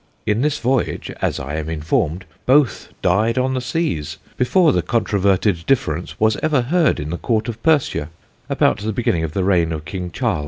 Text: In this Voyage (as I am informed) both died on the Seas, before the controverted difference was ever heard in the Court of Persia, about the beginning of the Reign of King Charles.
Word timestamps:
In 0.25 0.41
this 0.41 0.57
Voyage 0.57 1.11
(as 1.21 1.39
I 1.39 1.57
am 1.57 1.69
informed) 1.69 2.25
both 2.47 2.89
died 3.03 3.37
on 3.37 3.53
the 3.53 3.61
Seas, 3.61 4.17
before 4.35 4.73
the 4.73 4.81
controverted 4.81 5.63
difference 5.67 6.19
was 6.19 6.37
ever 6.41 6.61
heard 6.63 6.99
in 6.99 7.11
the 7.11 7.17
Court 7.19 7.47
of 7.47 7.61
Persia, 7.61 8.09
about 8.49 8.79
the 8.79 8.93
beginning 8.93 9.23
of 9.23 9.33
the 9.33 9.43
Reign 9.43 9.71
of 9.71 9.85
King 9.85 10.09
Charles. 10.09 10.39